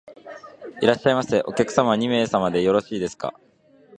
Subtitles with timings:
[0.81, 1.41] いらっしゃいませ。
[1.43, 3.35] お客様は二名様でよろしいですか？